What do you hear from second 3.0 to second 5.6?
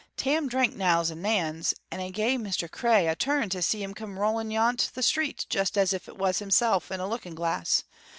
a turn to see him come rolling yont the street,